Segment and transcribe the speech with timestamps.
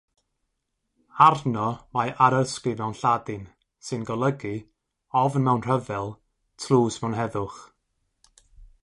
[1.25, 1.65] Arno
[1.97, 3.45] mae arysgrif mewn Lladin:“,
[3.89, 4.55] sy'n golygu
[5.25, 6.13] “ofn mewn rhyfel,
[6.65, 7.65] tlws mewn heddwch.